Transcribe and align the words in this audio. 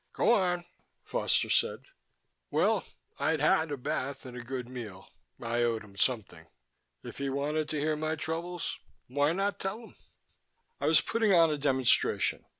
"Go 0.13 0.31
on," 0.33 0.65
Foster 1.03 1.47
said. 1.51 1.83
Well, 2.49 2.85
I'd 3.19 3.39
had 3.39 3.71
a 3.71 3.77
bath 3.77 4.25
and 4.25 4.35
a 4.35 4.41
good 4.41 4.67
meal. 4.67 5.07
I 5.39 5.61
owed 5.61 5.83
him 5.83 5.95
something. 5.95 6.47
If 7.03 7.19
he 7.19 7.29
wanted 7.29 7.69
to 7.69 7.79
hear 7.79 7.95
my 7.95 8.15
troubles, 8.15 8.79
why 9.05 9.31
not 9.33 9.59
tell 9.59 9.79
him? 9.79 9.95
"I 10.79 10.87
was 10.87 11.01
putting 11.01 11.35
on 11.35 11.51
a 11.51 11.57
demonstration. 11.59 12.45